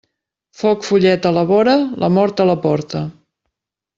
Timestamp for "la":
1.35-1.43, 2.05-2.11, 2.53-2.57